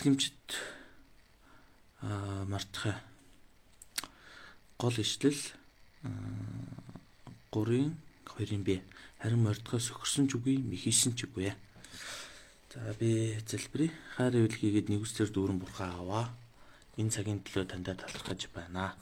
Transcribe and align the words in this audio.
итгэмжид 0.00 0.56
аа 2.00 2.48
мартах 2.48 3.04
гол 4.80 4.96
ишлэл 4.96 5.36
3-ын 7.52 7.92
2-ын 8.24 8.62
Б. 8.64 8.80
Харин 9.20 9.44
мордгоос 9.44 9.92
өгсөн 9.92 10.24
ч 10.32 10.40
үгүй, 10.40 10.64
мэхийсэн 10.64 11.12
ч 11.12 11.28
үгүй. 11.28 11.52
За 12.72 12.96
би 12.96 13.36
залбирая. 13.44 13.92
Хайр 14.16 14.40
эвлэхийгээд 14.40 14.88
нэгүсээр 14.88 15.28
дүүрэн 15.36 15.60
бурхан 15.60 15.92
аваа. 15.92 16.32
Энэ 16.96 17.12
цагийн 17.12 17.44
төлөө 17.44 17.68
таньда 17.68 17.92
талархаж 17.92 18.48
байна. 18.56 18.96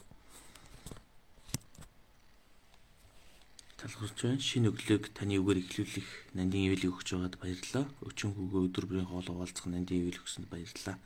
Талхарч 3.78 4.18
байна. 4.26 4.42
Шинэ 4.42 4.74
өглөөг 4.74 5.14
таны 5.14 5.38
үгээр 5.38 5.62
эхлүүлэх 5.62 6.34
нандин 6.34 6.66
ивэлийг 6.66 6.98
өгч 6.98 7.14
байгаад 7.14 7.38
баярлалаа. 7.38 7.86
Өчигөн 8.02 8.34
хүүгээ 8.34 8.62
өдөр 8.66 8.84
бүрийн 8.90 9.06
хоол 9.06 9.28
угаалцах 9.30 9.70
нандин 9.70 10.02
ивэл 10.02 10.18
өгсөнд 10.18 10.50
баярлалаа. 10.50 10.98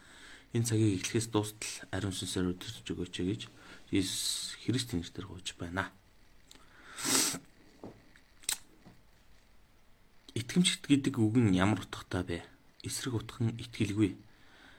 Энэ 0.57 0.65
цагийг 0.65 0.97
эхлэхээс 1.05 1.29
дуустал 1.29 1.75
ариун 1.93 2.17
сүнсээр 2.17 2.49
өдөрч 2.49 2.87
өгөөч 2.89 3.17
гэж 3.29 3.43
Иесус 3.93 4.57
Христийн 4.65 5.05
нэрээр 5.05 5.29
гуйж 5.29 5.53
байна. 5.61 5.93
Итгэмжт 10.33 10.89
гэдэг 10.89 11.21
үг 11.21 11.37
нь 11.45 11.53
ямар 11.61 11.85
утгатай 11.85 12.25
бэ? 12.25 12.39
Эсрэг 12.89 13.21
утга 13.21 13.45
нь 13.45 13.61
итгэлгүй. 13.61 14.17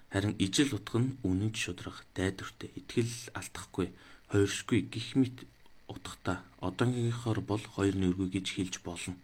Харин 0.10 0.34
ижил 0.42 0.74
утга 0.74 0.98
нь 0.98 1.14
үнэнч 1.22 1.58
шудрах, 1.62 2.02
дайдвартай, 2.18 2.74
итгэл 2.74 3.30
алдахгүй, 3.38 3.94
хойршгүй 4.34 4.90
гих 4.90 5.14
мэт 5.14 5.46
утгатай. 5.94 6.38
Одоогийнхоор 6.60 7.40
бол 7.42 7.64
хоёр 7.64 7.96
нэргүй 7.96 8.28
гэж 8.34 8.48
хэлж 8.58 8.76
болно. 8.82 9.16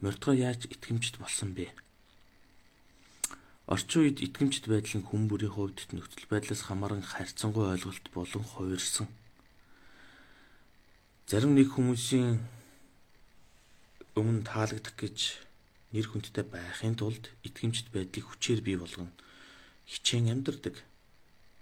Мордгоо 0.00 0.34
яаж 0.34 0.70
итгэмжт 0.70 1.18
болсон 1.18 1.50
бэ? 1.56 1.74
Орчин 3.66 4.06
үед 4.06 4.22
итгэмжт 4.22 4.70
байдал 4.70 5.02
нь 5.02 5.06
хүн 5.10 5.26
бүрийн 5.26 5.50
хувьд 5.50 5.90
нөхцөл 5.90 6.30
байдлаас 6.30 6.62
хамааран 6.64 7.02
харьцангуй 7.02 7.66
ойлголт 7.74 8.06
болон 8.14 8.44
хувирсан. 8.46 9.10
Зарим 11.26 11.58
нэг 11.58 11.74
хүмүүсийн 11.74 12.38
өмнө 14.14 14.46
таалагдах 14.46 14.94
гэж 14.94 15.18
нэр 15.90 16.06
хүндтэй 16.06 16.46
байхын 16.46 16.94
тулд 16.94 17.34
итгэмжт 17.42 17.90
байдлыг 17.90 18.30
хүчээр 18.30 18.60
бий 18.62 18.78
болгоно. 18.78 19.10
Хичээн 19.90 20.30
амьдардаг. 20.30 20.78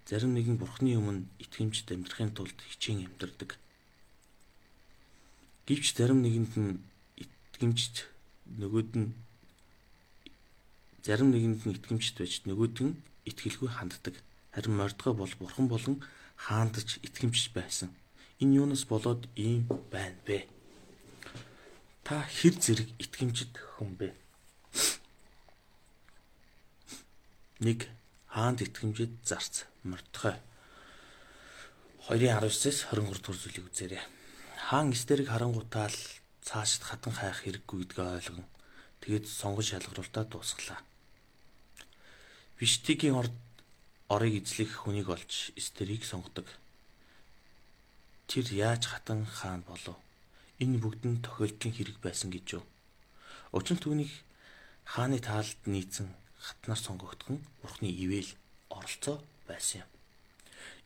Зарим 0.04 0.36
нэгэн 0.36 0.60
бурхны 0.60 0.92
өмнө 1.00 1.24
итгэмжт 1.40 1.88
амьдрахын 1.88 2.36
тулд 2.36 2.58
хичээн 2.68 3.08
амьдардаг. 3.08 3.56
Гэвч 5.64 5.96
зарим 5.96 6.20
нэгэнд 6.20 6.52
нь 6.60 6.76
итгэмжт 7.16 8.12
нөгөөд 8.60 8.90
нь 9.00 9.16
зарим 11.00 11.32
нэгэнд 11.32 11.64
нь 11.64 11.76
итгэмжт 11.80 12.20
байж 12.20 12.44
нөгөөд 12.44 12.76
нь 12.84 13.00
итгэлгүй 13.24 13.72
ханддаг. 13.72 14.20
Харин 14.52 14.76
мордгоо 14.76 15.16
бол 15.16 15.32
бурхан 15.40 15.66
болон 15.72 16.04
хаандж 16.36 17.00
итгэмжт 17.00 17.56
байсан. 17.56 17.88
Энэ 18.44 18.60
юунаас 18.60 18.84
болоод 18.84 19.24
ийм 19.40 19.64
байна 19.88 20.20
бэ? 20.28 20.44
Та 22.04 22.28
хэр 22.28 22.54
зэрэг 22.60 22.88
итгэмжид 23.00 23.56
хүн 23.80 23.96
бэ? 23.96 24.12
1. 27.64 27.88
Хаанд 28.28 28.60
итгэмжид 28.60 29.16
зарц 29.24 29.64
мордхой. 29.80 30.36
2:19-с 32.04 32.92
23 32.92 33.00
дугаар 33.00 33.38
зүйлийг 33.40 33.64
үзээрэй. 33.72 34.04
Хаан 34.64 34.96
эстерийг 34.96 35.28
харангуутаал 35.28 35.92
цаашд 36.40 36.88
хатан 36.88 37.12
хайх 37.12 37.44
хэрэггүй 37.44 37.84
гэдгээ 37.84 38.16
ойлгон 38.16 38.48
тэгээд 39.04 39.28
сонгон 39.28 39.66
шалгаруултаа 39.68 40.24
дуусглаа. 40.24 40.80
Биштигийн 42.56 43.20
орд 43.20 43.36
орыг 44.08 44.40
эзлэх 44.40 44.88
хүнийг 44.88 45.12
олж 45.12 45.52
эстерийг 45.60 46.08
сонгодог. 46.08 46.48
Тэр 48.24 48.48
яаж 48.56 48.88
хатан 48.88 49.28
хаан 49.28 49.68
болов? 49.68 50.00
Энэ 50.56 50.80
бүгд 50.80 51.02
нь 51.12 51.20
тохиолдлын 51.20 51.76
хэрэг 51.76 52.00
байсан 52.00 52.32
гэж 52.32 52.56
юу? 52.56 52.64
Учир 53.52 53.76
нь 53.76 53.84
түүнийг 53.84 54.12
хааны 54.88 55.20
таалд 55.20 55.60
нийцэн 55.68 56.08
хатнаар 56.40 56.80
сонгогдох 56.80 57.36
нь 57.36 57.44
бурхны 57.60 57.92
ивэл 57.92 58.32
оролцоо 58.72 59.20
байсан 59.44 59.84
юм. 59.84 59.90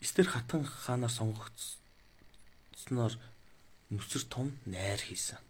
Эстер 0.02 0.26
хатан 0.26 0.66
хаанаар 0.66 1.14
сонгогдсноор 1.14 3.14
нүцэр 3.92 4.24
том 4.28 4.52
найр 4.66 5.00
хийсэн. 5.00 5.40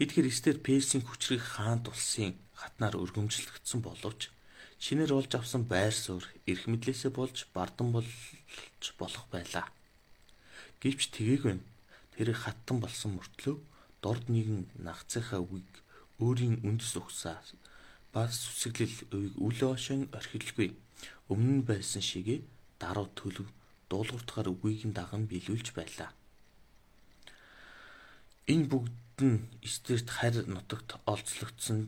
Хэдгээр 0.00 0.30
Эстер 0.32 0.56
Персийн 0.64 1.04
хүчрэг 1.04 1.42
хаант 1.44 1.84
улсын 1.92 2.32
хатнаар 2.56 2.96
өргөмжлөгдсөн 2.96 3.80
боловч 3.84 4.32
шинээр 4.80 5.12
олж 5.12 5.32
авсан 5.36 5.62
байр 5.68 5.92
суурь 5.92 6.24
эрх 6.48 6.64
мэдлээсээ 6.72 7.12
болж 7.12 7.36
бардан 7.52 7.92
болж 7.92 8.08
болох 9.00 9.24
байлаа. 9.28 9.68
Гэвч 10.80 11.12
тгээгвэн 11.12 11.60
тэр 12.16 12.32
хаттан 12.32 12.80
болсон 12.80 13.20
мөртлөө 13.20 13.56
дорд 14.00 14.24
нэгэн 14.32 14.60
нагцынхаа 14.80 15.44
үгийг 15.44 15.74
өөрийн 16.24 16.64
үндэс 16.64 16.96
угсаа 16.96 17.36
ба 18.12 18.24
сүсэглэл 18.32 18.96
үгийг 19.12 19.34
үл 19.36 19.60
ошин 19.68 20.08
орхилгүй 20.16 20.72
өмнө 21.32 21.60
нь 21.60 21.66
байсан 21.68 22.00
шигээ 22.00 22.40
даруй 22.80 23.08
төлөв 23.20 23.48
дуулууртахаар 23.92 24.48
үгийг 24.52 24.88
нь 24.88 24.96
даган 24.96 25.28
биелүүлж 25.28 25.76
байлаа. 25.76 26.10
Энэ 28.50 28.66
бүгд 28.66 29.18
нь 29.30 29.46
Эстерт 29.62 30.08
харь 30.16 30.42
нутагт 30.54 30.90
олзлогдсон 31.12 31.80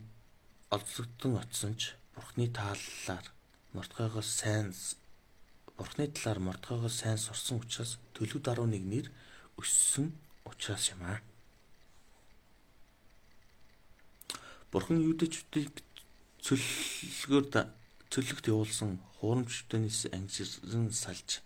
олзлогдсон 0.74 1.32
очсон 1.42 1.72
ч 1.80 1.98
Бурхны 2.14 2.46
тааллаар 2.58 3.26
Мордгойгоос 3.74 4.30
сайн 4.40 4.70
Бурхны 5.76 6.06
талаар 6.14 6.38
Мордгойгоос 6.46 6.94
сайн 7.02 7.18
сурсан 7.18 7.58
учраас 7.58 7.98
төлөв 8.14 8.40
даруй 8.46 8.68
нэг 8.70 8.84
нэр 8.92 9.06
өссөн 9.58 10.14
учраас 10.46 10.86
юм 10.94 11.02
аа. 11.02 11.18
Бурхан 14.70 15.02
юудэчүүдийг 15.02 15.82
цөллөгөөр 16.46 17.46
цөлөгт 18.12 18.46
явуулсан 18.54 19.02
хуурамчтанаас 19.18 20.14
ангижран 20.14 20.94
салж 20.94 21.42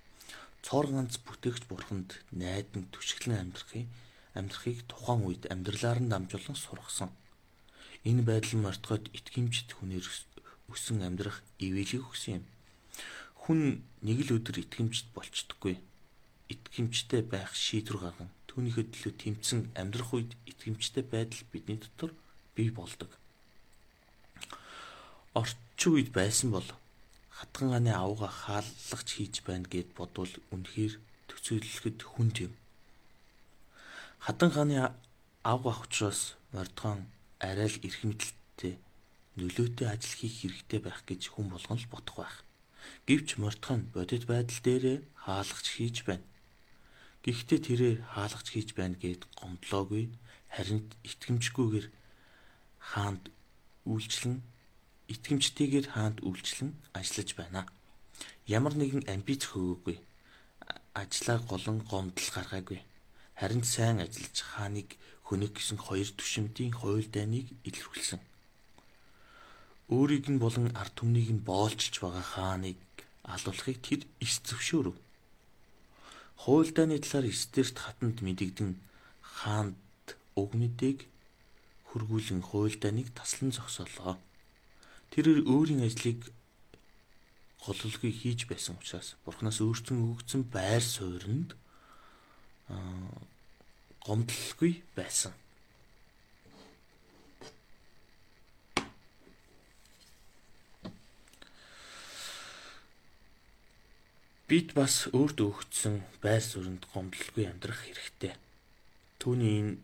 цоор 0.60 0.86
ганц 0.92 1.16
бүтээгч 1.24 1.64
бурханд 1.72 2.20
найдан 2.36 2.84
түшиглэн 2.92 3.40
амьдрахыг 3.48 3.88
амьдрахыг 4.38 4.84
тухайн 4.90 5.24
үед 5.24 5.42
амьдралаар 5.52 6.00
нь 6.04 6.10
дамжуулан 6.12 6.56
сургасан. 6.60 7.10
Энэ 8.08 8.22
байдал 8.28 8.60
мартгойд 8.62 9.10
итгэмжит 9.16 9.72
хүнээр 9.74 10.06
өсөн 10.70 11.02
амьдрах 11.02 11.42
ивэлийг 11.58 12.04
өгсөн 12.06 12.32
юм. 12.38 12.44
Хүн 13.42 13.82
нэг 14.06 14.18
л 14.28 14.36
өдөр 14.38 14.62
итгэмжт 14.62 15.10
болчдоггүй. 15.16 15.74
Итгэмжтэй 16.52 17.22
байх 17.26 17.50
шийдвэр 17.54 17.98
гарган 18.02 18.30
түүнийхээ 18.56 18.86
төлөө 18.88 19.14
тэмцэн 19.20 19.60
амьдрах 19.76 20.10
үед 20.16 20.32
итгэмжтэй 20.50 21.04
байдал 21.04 21.42
бидний 21.52 21.76
дотор 21.76 22.10
бий 22.56 22.70
болдог. 22.72 23.10
Орчин 25.36 25.92
үед 25.92 26.10
байсан 26.16 26.48
бол 26.56 26.68
хатган 27.28 27.68
гааны 27.76 27.92
авга 27.92 28.32
хаалгач 28.32 29.08
хийж 29.12 29.44
байна 29.44 29.68
гэд 29.68 29.92
бодвол 29.92 30.32
үнэхээр 30.54 30.94
төцөөлөхөд 31.28 31.98
хүнд 32.00 32.36
юм. 32.48 32.52
Хатан 34.26 34.50
хааны 34.50 34.76
авга 35.52 35.70
ах 35.70 35.84
учраас 35.86 36.34
мордгон 36.50 37.06
арай 37.38 37.70
л 37.70 37.78
эрх 37.86 38.02
мэдэлтэй 38.02 38.74
нөлөөтэй 39.38 39.86
ажил 39.86 40.18
хийх 40.18 40.42
хэрэгтэй 40.42 40.80
байх 40.82 41.06
гэж 41.06 41.30
хүн 41.30 41.46
болгон 41.54 41.78
л 41.78 41.86
бодох 41.94 42.16
байх. 42.18 42.36
Гэвч 43.06 43.38
Мортхон 43.38 43.86
бодит 43.94 44.26
байдал 44.26 44.58
дээрээ 44.66 44.98
хаалгач 45.14 45.66
хийж 45.70 46.02
байна. 46.10 46.26
Гэхдээ 47.22 47.60
тэрээр 47.70 47.98
хаалгач 48.02 48.46
хийж 48.50 48.74
байна 48.74 48.98
гэд 48.98 49.22
гомдлоогүй 49.38 50.10
харин 50.50 50.82
итгэмжгүйгээр 51.06 51.86
хаанд 52.90 53.30
үйлчлэн 53.86 54.42
итгэмжтэйгээр 55.06 55.86
хаанд 55.94 56.18
үйлчлэн 56.26 56.74
ажиллаж 56.98 57.30
байна. 57.38 57.62
Ямар 58.50 58.74
нэгэн 58.74 59.06
амбиц 59.06 59.54
хөвөөгүй. 59.54 59.96
Ажлаа 60.98 61.38
голон 61.46 61.78
гомдол 61.86 62.30
гаргаагүй. 62.34 62.82
Харин 63.40 63.64
сайн 63.64 64.00
ажиллаж 64.04 64.36
хааныг 64.40 64.88
хөнөг 65.28 65.52
гэсэн 65.54 65.78
хоёр 65.86 66.08
түшимтийн 66.16 66.72
хууль 66.72 67.08
дайныг 67.12 67.46
илэрхийлсэн 67.68 68.20
өөрийг 69.86 70.26
нь 70.32 70.42
болон 70.42 70.74
ард 70.74 70.94
түмнийг 70.98 71.30
нь 71.30 71.46
боолчилж 71.46 72.02
байгаа 72.02 72.24
хааныг 72.34 72.78
алуулахыг 73.22 73.78
тэр 73.86 74.00
эс 74.24 74.42
зөвшөөрөв. 74.42 74.96
Хуйлдааны 76.42 76.98
талаар 76.98 77.26
эсдэрт 77.30 77.76
хатанд 77.78 78.18
мэдэгдэн 78.26 78.70
хаанд 79.22 79.78
уг 80.34 80.50
мэдээг 80.58 81.06
хөргүүлэн 81.90 82.42
хуйлдааныг 82.42 83.14
таслан 83.14 83.54
зогсоолоо. 83.54 84.18
Тэр 85.14 85.46
өөрийн 85.46 85.86
ажлыг 85.86 86.20
гололгүй 87.62 88.10
хийж 88.10 88.50
байсан 88.50 88.74
учраас 88.78 89.14
Бурханаас 89.22 89.62
өөртөө 89.62 89.96
өгөгдсөн 90.02 90.42
байр 90.50 90.82
сууринд 90.82 91.54
гомдлолгүй 92.68 94.82
байсан. 94.96 95.32
Бид 104.46 104.76
бас 104.78 105.10
өөрт 105.10 105.42
өгөгдсөн 105.42 106.06
байр 106.22 106.42
суурьнд 106.42 106.86
гомдлгүй 106.94 107.50
амьдрах 107.50 107.82
хэрэгтэй. 107.82 108.38
Түүний 109.18 109.58
энэ 109.58 109.74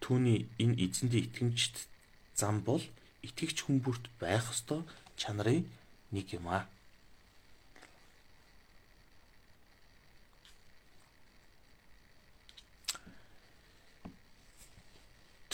түүний 0.00 0.48
энэ 0.56 0.80
эзэндээ 0.80 1.28
итгэмжт 1.28 1.92
зам 2.32 2.64
бол 2.64 2.80
итгэгч 3.20 3.68
хүмүүст 3.68 4.08
байх 4.16 4.48
ёстой 4.48 4.80
чанарын 5.20 5.68
нэг 6.08 6.32
юм 6.32 6.48
аа. 6.48 6.64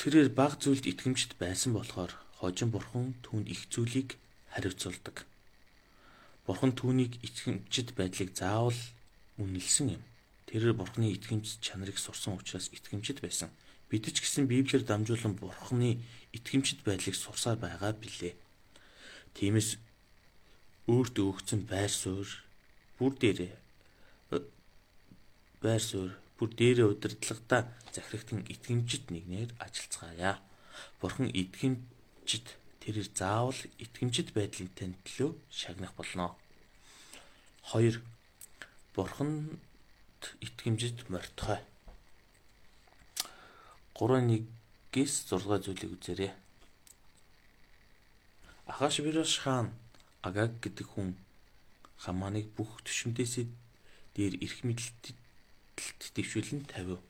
Тэрээр 0.05 0.29
баг 0.37 0.61
зүйлд 0.61 0.85
итгэмжт 0.85 1.41
байсан 1.41 1.73
болохоор 1.73 2.13
хожин 2.37 2.69
бурхан 2.69 3.17
түүнд 3.25 3.49
их 3.49 3.73
зүйлийг 3.73 4.21
хариуцуулдаг. 4.53 5.25
Бурхан 6.45 6.77
түүнийг 6.77 7.25
итгэмжт 7.25 7.97
байдлыг 7.97 8.37
заавал 8.37 8.77
үнэлсэн 9.41 9.97
юм. 9.97 10.05
Тэрээр 10.45 10.77
бурханы 10.77 11.09
итгэмж 11.09 11.57
чанарыг 11.65 11.97
сурсан 11.97 12.37
учраас 12.37 12.69
итгэмжт 12.69 13.25
байсан. 13.25 13.49
Бид 13.89 14.05
ч 14.13 14.21
гэсэн 14.21 14.45
Библиэр 14.45 14.85
дамжуулан 14.85 15.41
бурханы 15.41 16.05
итгэмжт 16.37 16.85
байдлыг 16.85 17.17
сурсаар 17.17 17.57
байгаа 17.57 17.97
билээ. 17.97 18.37
Тиймээс 19.41 19.81
өөрт 20.85 21.17
өгсөн 21.17 21.65
байр 21.65 21.89
суурь 21.89 22.45
бүр 23.01 23.17
дээрээ 23.17 23.57
байр 25.65 25.81
суурь 25.81 26.13
бүр 26.39 26.51
дээрээ 26.59 26.91
удирдлагада 26.91 27.71
захирагтан 27.95 28.43
итгэмжит 28.53 29.11
нэгнээр 29.15 29.51
ажиллацгаая. 29.65 30.43
Бурхан 31.01 31.31
итгэмжит 31.31 32.47
тэрээр 32.83 33.09
заавал 33.15 33.61
итгэмжит 33.79 34.35
байдлын 34.37 34.71
тань 34.77 34.99
төлөө 35.07 35.31
шагнах 35.49 35.95
болно. 35.95 36.35
2. 37.73 38.03
Бурханд 38.95 39.57
итгэмжит 40.41 41.09
мортгой. 41.09 41.61
3:1-ээс 43.95 45.15
6 45.31 45.65
зүйлийг 45.65 45.93
үзээрэй. 45.97 46.33
Ахашвирош 48.67 49.39
хаан 49.41 49.73
Агаг 50.21 50.53
гэдэг 50.61 50.87
хүн 50.93 51.17
Хаманыг 52.03 52.53
бүх 52.57 52.85
төшөмдөөсөө 52.85 53.47
дээр 54.17 54.35
эрх 54.45 54.61
мэдлэлд 55.75 56.15
дэвшүүлэн 56.15 56.63
тавив. 56.71 57.01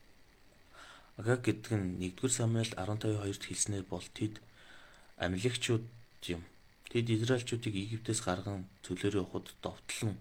Агаг 1.21 1.41
гэдэг 1.45 1.73
нь 1.77 2.01
1-р 2.01 2.33
Самуэль 2.33 2.73
15:2-т 2.73 3.45
хэлснээр 3.45 3.85
бол 3.87 4.07
тэд 4.17 4.41
амилагчууд 5.21 5.85
юм. 6.35 6.43
Тэд 6.91 7.07
Израильчуудыг 7.13 7.75
Египтээс 7.77 8.21
гарган 8.25 8.67
цөлөөрөө 8.83 9.23
ухад 9.25 9.47
довтлон 9.63 10.17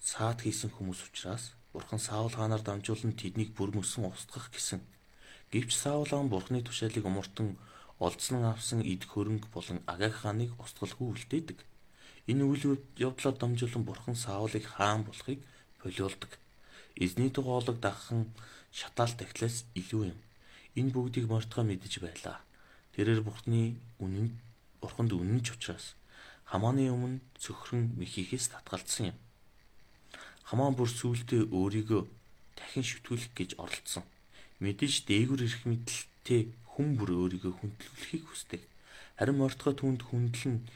саад 0.00 0.38
хийсэн 0.42 0.70
хүмүүс 0.72 1.00
учраас 1.10 1.44
Бурхан 1.72 2.00
Саул 2.00 2.32
хаанаар 2.32 2.62
дамжуулан 2.64 3.12
тэднийг 3.18 3.50
бүр 3.54 3.70
мөсөн 3.76 4.08
устгах 4.08 4.48
гэсэн. 4.54 4.80
Гэвч 5.52 5.72
Саул 5.74 6.08
хаан 6.08 6.28
Бурханы 6.32 6.62
тушаалыг 6.62 7.04
умартан 7.04 7.58
олдсон 7.98 8.44
авсан 8.46 8.80
эд 8.92 9.02
хөрөнгө 9.10 9.48
болон 9.52 9.78
Агаг 9.92 10.14
хааныг 10.16 10.50
устгалгүй 10.62 11.06
үлдээдэг. 11.12 11.58
Энэ 12.30 12.44
үйл 12.50 12.80
явдлаар 12.96 13.36
дамжуулан 13.38 13.84
Бурхан 13.84 14.16
Саулыг 14.16 14.64
хаан 14.64 15.02
болохыг 15.04 15.40
болиулдаг. 15.82 16.32
Эзний 17.04 17.30
дугаалаг 17.30 17.78
дагхан 17.78 18.26
шатаал 18.74 19.14
тахлаас 19.14 19.62
илүү 19.78 20.02
юм. 20.12 20.18
Энэ 20.74 20.90
бүгдийг 20.90 21.30
мартгаа 21.30 21.62
мэдэж 21.62 22.02
байлаа. 22.02 22.42
Тэрээр 22.98 23.22
Бурханы 23.22 23.78
үнэн 24.02 24.34
Бурханд 24.82 25.14
үнэн 25.14 25.40
ч 25.46 25.54
учраас 25.54 25.94
Хамааны 26.50 26.90
өмнө 26.90 27.22
цөхрөн 27.38 27.94
михийхээс 28.00 28.50
татгалцсан 28.50 29.14
юм. 29.14 29.18
Хамаан 30.48 30.74
бүр 30.74 30.90
сүултээ 30.90 31.52
өөрийгөө 31.52 32.02
дахин 32.58 32.84
шүтгүүлэх 32.88 33.30
гэж 33.36 33.50
оролдсон. 33.62 34.02
Мэдээж 34.64 35.04
дээгүр 35.06 35.44
эрх 35.44 35.62
мэдэлтэй 35.68 36.50
хүн 36.72 36.96
бүр 36.98 37.10
өөрийгөө 37.20 37.52
хүндлүүлэхийг 37.52 38.24
хүсдэг. 38.26 38.62
Харин 39.20 39.38
Мордхой 39.38 39.74
түүнд 39.76 40.02
хүндлэн 40.08 40.66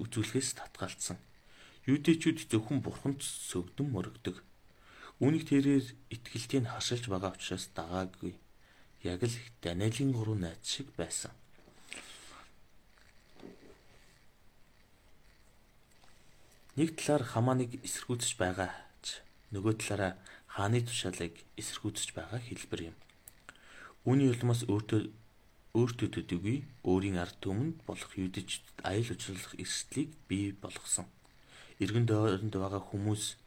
үзүүлэхээс 0.00 0.56
татгалцсан. 0.56 1.18
Юудэчүүд 1.90 2.48
зөвхөн 2.48 2.80
бурханд 2.80 3.20
сөгдөн 3.20 3.90
мөрөгдөг. 3.90 4.38
Үүнийг 5.24 5.48
тэрээр 5.48 5.86
итгэлтийг 6.12 6.68
хашилж 6.68 7.08
байгаа 7.08 7.32
учраас 7.32 7.72
дагаагүй. 7.72 8.36
Яг 9.08 9.24
л 9.24 9.36
Даниэлийн 9.64 10.12
гурван 10.12 10.44
найз 10.44 10.60
шиг 10.60 10.92
байсан. 11.00 11.32
Нэг 16.76 16.92
талаар 17.00 17.24
хамааныг 17.24 17.80
эсэргүүцэж 17.88 18.36
байгаа 18.36 18.68
ч 19.00 19.24
нөгөө 19.56 19.72
талаараа 19.80 20.12
хааны 20.44 20.84
тушаалыг 20.84 21.40
эсэргүүцэж 21.56 22.12
байгаа 22.12 22.40
хэлбэр 22.44 22.92
юм. 22.92 22.96
Үүний 24.04 24.28
улмаас 24.28 24.68
өөртөө 24.68 25.08
өөртөө 25.72 26.08
төдийгүй 26.20 26.68
өөрийн 26.84 27.16
ард 27.16 27.40
түмэнд 27.40 27.80
болох 27.88 28.12
юдичд 28.20 28.66
аял 28.84 29.08
учруулах 29.08 29.56
эрсдлийг 29.56 30.12
бий 30.28 30.52
болгосон. 30.52 31.08
Иргэн 31.80 32.04
дөрөнд 32.04 32.52
байгаа 32.52 32.82
хүмүүс 32.84 33.40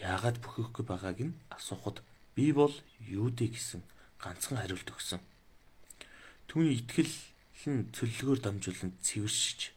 яагаад 0.00 0.36
бүхэхгүй 0.44 0.84
байгааг 0.84 1.18
нь 1.24 1.38
асуухад 1.56 2.04
би 2.36 2.52
бол 2.52 2.74
юудэ 3.00 3.48
гэсэн 3.48 3.80
ганцхан 4.20 4.60
хариулт 4.60 4.88
өгсөн. 4.92 5.20
Түүний 6.48 6.76
итгэл 6.80 7.14
нь 7.72 7.88
цөллөгөөр 7.96 8.40
дамжуулан 8.44 8.92
цэвэршиж 9.00 9.72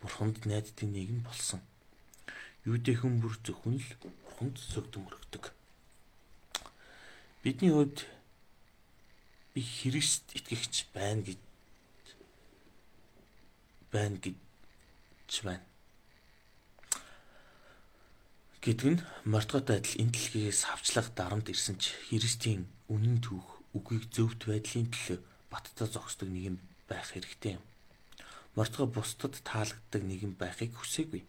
бурханд 0.00 0.46
найддаг 0.46 0.86
нэг 0.86 1.10
нь 1.10 1.26
болсон. 1.26 1.60
Юудэ 2.64 3.02
хүн 3.02 3.18
бүр 3.18 3.34
зөвхөн 3.42 3.76
л 3.82 3.88
бурханд 4.22 4.56
сөгдөм 4.62 5.04
өргөдөг. 5.10 5.44
Бидний 7.42 7.74
хувьд 7.74 8.06
би 9.52 9.60
Христ 9.60 10.32
итгэгч 10.38 10.88
байна 10.94 11.22
гэж 11.26 11.40
байна 13.92 14.16
гэж 14.22 15.32
байна. 15.44 15.73
Гэдэг 18.64 18.88
нь 18.96 19.04
мартгатай 19.28 19.76
адил 19.76 20.08
энэ 20.08 20.12
дэлхийгээс 20.16 20.60
хавчлах 20.72 21.12
дарамт 21.12 21.52
ирсэн 21.52 21.76
ч 21.76 21.92
Христийн 22.08 22.64
үнэн 22.88 23.20
түүх 23.20 23.60
үгийг 23.76 24.08
зөвхт 24.08 24.48
байдлын 24.48 24.88
төлөө 24.88 25.20
баттай 25.52 25.84
зогсдог 25.84 26.32
нэгэн 26.32 26.56
байх 26.88 27.12
хэрэгтэй 27.12 27.60
юм. 27.60 27.64
Мартгаа 28.56 28.88
бусдад 28.88 29.36
таалагддаг 29.44 30.02
нэгэн 30.08 30.32
байхыг 30.40 30.72
хүсээгүй. 30.80 31.28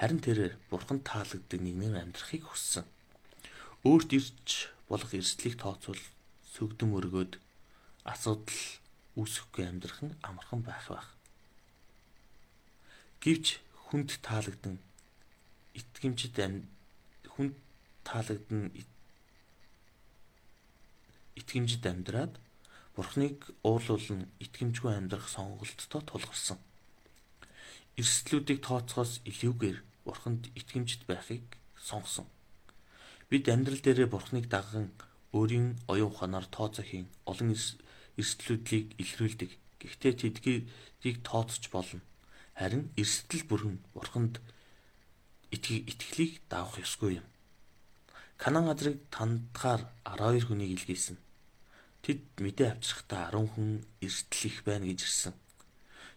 Харин 0.00 0.24
тэрээр 0.24 0.56
бурханд 0.72 1.04
таалагддаг 1.04 1.60
нэгнээр 1.60 2.00
амьдрахыг 2.00 2.48
хүссэн. 2.48 2.88
Өөрт 3.84 4.10
ирж 4.16 4.72
болох 4.88 5.12
эрсдлийг 5.12 5.60
тооцвол 5.60 6.00
сүгдэм 6.56 6.96
өргөөд 6.96 7.36
асуудал 8.08 8.60
үүсэхгүй 9.20 9.68
амьдрах 9.68 10.00
нь 10.00 10.16
амархан 10.24 10.64
байх 10.64 10.88
байх. 10.88 11.08
Гэвч 13.20 13.60
хүнд 13.92 14.16
таалагдан 14.24 14.80
итгэмжид 15.78 16.36
амь 16.40 16.66
хүнд 17.34 17.54
таалагдан 18.04 18.72
итгэмжид 21.40 21.84
амьдраад 21.86 22.34
Бурхныг 22.94 23.38
уурлуулн 23.64 24.26
итгэмжгүй 24.44 24.92
амьдрах 24.98 25.30
сонголттой 25.30 26.02
тулгарсан. 26.04 26.58
Эрсдлүүдийг 27.96 28.60
тооцохоос 28.66 29.22
илүүгээр 29.30 29.78
Бурханд 30.04 30.50
итгэмжид 30.58 31.06
байхыг 31.06 31.46
сонгосон. 31.78 32.26
Бид 33.30 33.46
амьдрал 33.48 33.80
дээрээ 33.80 34.08
Бурхныг 34.10 34.50
даган 34.50 34.90
өөрийн 35.32 35.78
оюун 35.86 36.10
ухаанаар 36.10 36.46
тооцоохийн 36.50 37.06
олон 37.30 37.54
эрсдлүүдийг 38.18 38.98
илрүүлдэг. 39.02 39.50
Гэхдээ 39.80 40.12
тэдгийг 40.18 41.16
тооцож 41.22 41.64
болно. 41.70 42.02
Харин 42.58 42.90
эрсдэл 43.00 43.46
бүрэн 43.48 43.78
бурханд 43.94 44.42
итгэлийг 45.50 46.42
давах 46.48 46.78
ёсгүй 46.78 47.20
юм. 47.20 47.26
Канан 48.40 48.70
газрыг 48.70 48.96
тандахаар 49.10 49.82
12 50.04 50.48
хүнийг 50.48 50.70
илгээсэн. 50.80 51.16
Тэд 52.02 52.20
мэдээ 52.40 52.68
авчрахдаа 52.72 53.34
10 53.34 53.52
хүн 53.52 53.70
эрсдэл 54.00 54.48
их 54.48 54.58
байна 54.64 54.86
гэж 54.88 55.00
ирсэн. 55.04 55.34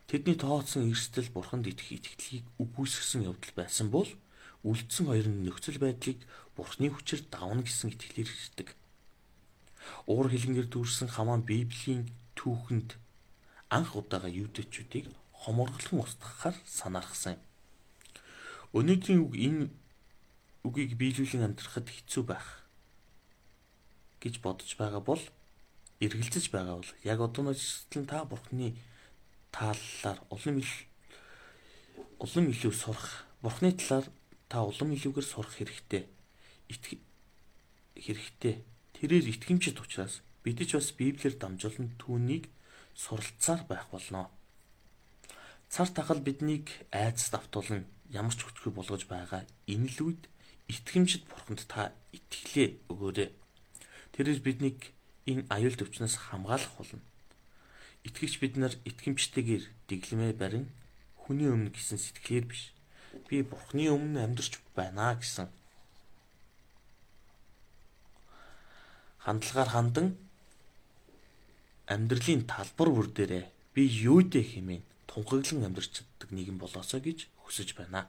Тэдний 0.07 0.37
тооцсон 0.39 0.87
эрсдэл 0.87 1.33
бурханд 1.33 1.67
итгэх 1.67 1.99
итгэлийг 1.99 2.45
үгүйсгэсэн 2.61 3.27
явдал 3.27 3.53
байсан 3.57 3.87
бол 3.91 4.07
үлдсэн 4.63 5.05
хоёр 5.11 5.27
нь 5.27 5.43
нөхцөл 5.43 5.79
байдлыг 5.81 6.23
бурхны 6.55 6.87
хүчээр 6.91 7.27
давна 7.27 7.65
гэсэн 7.65 7.91
итгэлээр 7.91 8.29
ирдэг 8.31 8.69
уур 10.07 10.27
хилэнгээр 10.31 10.67
дүүрсэн 10.71 11.09
хамаан 11.11 11.43
Библийн 11.47 12.07
түүхэнд 12.39 12.89
анх 13.75 13.91
удаага 13.99 14.29
юудэчүүдийг 14.29 15.05
хоморглон 15.41 16.03
устгахаар 16.03 16.55
санаархсан 16.77 17.35
юм. 17.35 17.41
Өнөөдрийн 18.73 19.21
үг 19.21 19.33
энэ 19.37 19.69
үгийг 20.65 20.97
биелүүлэн 20.97 21.45
амьдрахад 21.45 21.87
хэцүү 21.93 22.23
байх 22.25 22.65
гэж 24.17 24.41
бодож 24.41 24.73
байгаа 24.81 25.03
бол 25.05 25.21
эргэлзэж 26.01 26.49
байгаа 26.49 26.81
бол 26.81 26.91
яг 27.05 27.19
одооноос 27.21 27.85
та 27.93 28.25
бурхны 28.25 28.73
тааллаар 29.53 30.19
улам 30.33 30.57
ил 30.57 30.73
улам 32.17 32.45
илүү 32.49 32.73
сурах 32.73 33.29
бурхны 33.45 33.77
талаар 33.77 34.09
та 34.49 34.65
улам 34.65 34.89
илүүгээр 34.97 35.27
сурах 35.27 35.53
хэрэгтэй. 35.53 36.09
Хэрэгтэй. 37.93 38.55
Тэрээр 38.97 39.29
итгэмжит 39.29 39.77
учраас 39.77 40.25
бид 40.41 40.63
ч 40.65 40.73
бас 40.73 40.89
Библиэр 40.97 41.37
дамжуулан 41.37 41.93
түүнийг 42.01 42.49
суралцаар 42.97 43.67
байх 43.69 43.85
болно. 43.93 44.33
Цар 45.69 45.89
тахал 45.93 46.21
биднийг 46.25 46.69
айдас 46.89 47.29
давтуулна 47.29 47.85
ямар 48.13 48.33
ч 48.37 48.45
хүчгүй 48.45 48.71
болгож 48.73 49.03
байгаа 49.09 49.41
энэ 49.67 49.89
л 49.97 50.13
үед 50.13 50.23
итгэмжид 50.69 51.25
бурханд 51.27 51.65
та 51.67 51.91
итгэлээ 52.13 52.69
өгөөрэй. 52.93 53.29
Тэрээр 54.13 54.39
биднийг 54.45 54.79
энэ 55.25 55.49
аюул 55.49 55.75
төвчнөөс 55.75 56.15
хамгаалах 56.29 56.73
болно. 56.77 57.01
Итгэгч 58.07 58.33
бид 58.39 58.53
нар 58.61 58.73
итгэмжтэйгээр 58.85 59.63
дэглэмээ 59.89 60.33
барин 60.37 60.65
хүний 61.17 61.49
өмнө 61.49 61.73
гисэн 61.73 61.97
сэтгэлээр 61.97 62.45
биш. 62.45 62.71
Би 63.27 63.41
бурхны 63.41 63.89
өмнө 63.89 64.19
амьдарч 64.21 64.61
байна 64.75 65.15
гэсэн 65.17 65.47
хандлагаар 69.23 69.69
хандан 69.71 70.07
амьдралын 71.87 72.43
талбар 72.43 72.89
бүр 72.91 73.07
дээрээ 73.15 73.45
би 73.73 73.81
юудэ 73.87 74.41
хэмээн 74.51 74.83
тунхаглан 75.07 75.63
амьдарч 75.67 76.03
чаддаг 76.03 76.29
нэгэн 76.35 76.59
болоосоо 76.59 76.99
гэж 76.99 77.31
хүсэж 77.43 77.75
байна. 77.77 78.07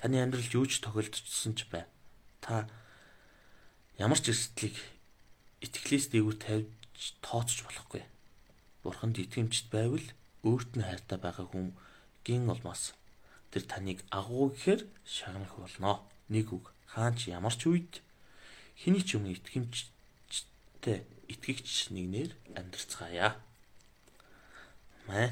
Таны 0.00 0.18
амьдралд 0.18 0.52
юу 0.56 0.66
ч 0.66 0.80
тохиолдсон 0.82 1.54
ч 1.54 1.68
бай. 1.70 1.84
Та 2.40 2.66
ямар 4.00 4.18
ч 4.18 4.32
эрсдлийг 4.32 4.76
итгэлээс 5.62 6.10
дээгүүр 6.10 6.36
тавьж 6.42 6.68
тооцож 7.22 7.62
болохгүй. 7.62 8.02
Бурханд 8.82 9.20
итгэмжт 9.22 9.70
байвал 9.70 10.06
өөрт 10.42 10.74
нь 10.74 10.82
хайртай 10.82 11.18
байгаа 11.22 11.46
хүн 11.46 11.70
гин 12.26 12.50
олмоос 12.50 12.98
тэр 13.54 13.62
таныг 13.68 14.02
агуу 14.10 14.50
гэхээр 14.50 14.82
шагнах 15.06 15.54
болно. 15.54 16.02
Нэг 16.26 16.50
үг 16.50 16.74
хаач 16.90 17.30
ямар 17.30 17.54
ч 17.54 17.70
үед 17.70 18.02
хэний 18.74 19.04
ч 19.06 19.20
өмнө 19.20 19.38
итгэмжтэй 19.38 20.98
итгэгч 21.30 21.94
нэгнэр 21.94 22.30
амьдрцгаая. 22.58 23.38
Мэн 25.06 25.30